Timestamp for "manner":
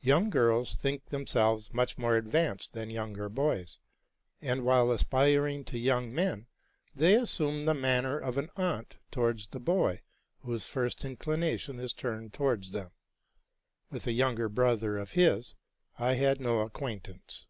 7.74-8.18